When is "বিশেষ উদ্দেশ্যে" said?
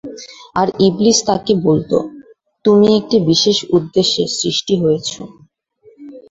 3.29-4.23